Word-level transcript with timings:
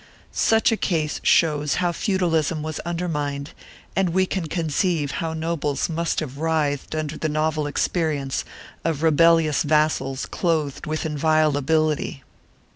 1 0.01 0.07
Such 0.33 0.71
a 0.71 0.77
case 0.77 1.19
shows 1.23 1.75
how 1.75 1.91
feudalism 1.91 2.63
was 2.63 2.79
undermined 2.79 3.51
and 3.95 4.09
we 4.09 4.25
can 4.25 4.47
conceive 4.47 5.11
how 5.11 5.31
nobles 5.33 5.89
must 5.89 6.21
have 6.21 6.39
writhed 6.39 6.95
under 6.95 7.19
the 7.19 7.29
novel 7.29 7.67
experience 7.67 8.43
of 8.83 9.03
rebellious 9.03 9.61
vassals 9.61 10.25
clothed 10.25 10.87
with 10.87 11.05
inviolability. 11.05 12.23